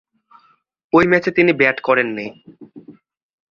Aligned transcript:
ঐ 0.93 1.01
ম্যাচে 1.07 1.31
তিনি 1.31 1.51
ব্যাট 1.53 1.77
করেননি। 1.81 2.27